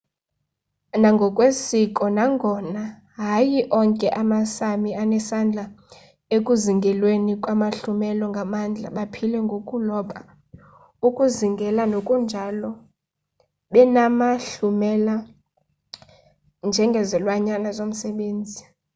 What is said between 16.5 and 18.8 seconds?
njengezilwanyane zomsebenzi